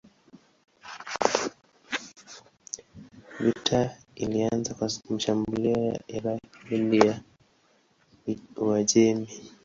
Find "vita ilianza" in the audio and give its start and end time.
3.39-4.73